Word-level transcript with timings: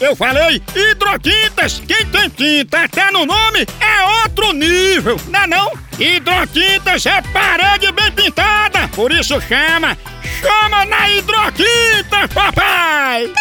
Eu 0.00 0.14
falei 0.14 0.62
hidrotintas. 0.74 1.82
Quem 1.86 2.06
tem 2.06 2.28
tinta 2.30 2.84
até 2.84 3.10
no 3.10 3.26
nome 3.26 3.66
é 3.80 4.22
outro 4.22 4.52
nível, 4.52 5.16
não 5.28 5.40
é 5.40 5.46
não? 5.46 5.72
Hidrotintas 5.98 7.04
é 7.06 7.20
parede 7.32 7.90
bem 7.90 8.12
pintada, 8.12 8.86
por 8.94 9.10
isso 9.10 9.40
chama, 9.40 9.96
chama 10.40 10.84
na 10.84 11.10
hidrotinta, 11.10 12.28
papai! 12.32 13.32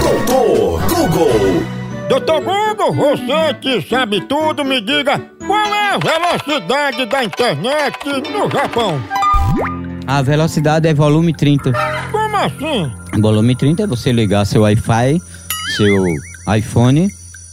Doutor 0.00 0.82
Google. 0.88 1.64
Doutor 2.08 2.40
Google, 2.42 2.92
você 2.92 3.54
que 3.60 3.88
sabe 3.88 4.20
tudo, 4.22 4.64
me 4.64 4.80
diga 4.80 5.20
qual 5.46 5.72
é 5.72 5.94
a 5.94 5.98
velocidade 5.98 7.06
da 7.06 7.22
internet 7.22 7.96
no 8.06 8.50
Japão? 8.50 9.00
A 10.06 10.20
velocidade 10.20 10.88
é 10.88 10.92
volume 10.92 11.32
30. 11.32 11.93
Como 12.34 12.46
assim? 12.46 12.90
Volume 13.20 13.54
30 13.54 13.84
é 13.84 13.86
você 13.86 14.10
ligar 14.10 14.44
seu 14.44 14.62
Wi-Fi, 14.62 15.22
seu 15.76 16.04
iPhone 16.56 17.08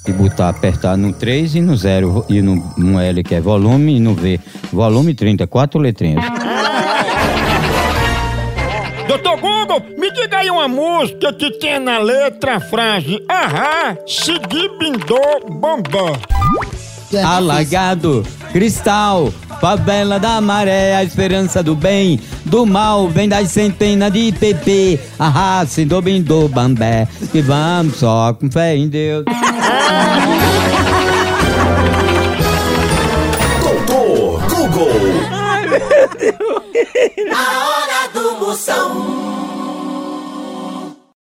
e 0.07 0.11
botar, 0.11 0.49
apertar 0.49 0.97
no 0.97 1.13
3 1.13 1.53
e 1.55 1.61
no 1.61 1.77
0 1.77 2.25
e 2.27 2.41
no, 2.41 2.55
no 2.75 2.99
L 2.99 3.23
que 3.23 3.35
é 3.35 3.41
volume 3.41 3.97
e 3.97 3.99
no 3.99 4.15
V. 4.15 4.39
Volume 4.73 5.13
30, 5.13 5.45
quatro 5.45 5.79
letrinhas. 5.79 6.25
Doutor 9.07 9.37
Google, 9.39 9.83
me 9.99 10.11
diga 10.11 10.39
aí 10.39 10.49
uma 10.49 10.67
música 10.67 11.31
que 11.31 11.51
tem 11.59 11.77
na 11.77 11.99
letra 11.99 12.55
a 12.55 12.59
frase 12.59 13.23
Ahá, 13.29 13.95
segui 14.07 14.67
bindô 14.79 15.21
bombom. 15.47 16.17
Alagado, 17.23 18.25
cristal, 18.51 19.31
favela 19.59 20.17
da 20.17 20.41
maré, 20.41 20.95
a 20.95 21.03
esperança 21.03 21.61
do 21.61 21.75
bem, 21.75 22.19
do 22.51 22.65
mal, 22.65 23.07
vem 23.07 23.29
das 23.29 23.49
centenas 23.49 24.11
de 24.11 24.33
PP. 24.33 24.99
Ahá, 25.17 25.65
do 26.21 26.49
bambé, 26.49 27.07
que 27.31 27.41
vamos 27.41 27.95
só 27.95 28.33
com 28.33 28.51
fé 28.51 28.75
em 28.75 28.89
Deus. 28.89 29.23
Doutor 33.63 34.41
Google. 34.49 34.91
A 37.33 37.67
hora 37.69 38.09
do 38.13 38.45
Moção. 38.45 39.20